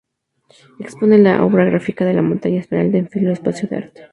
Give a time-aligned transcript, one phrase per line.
[0.79, 4.01] Expone la obra gráfica de "La Montaña Esmeralda" en "Filo" Espacio de Arte.